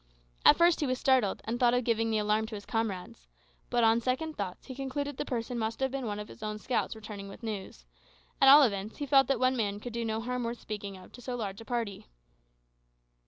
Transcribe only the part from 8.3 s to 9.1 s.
at all events, he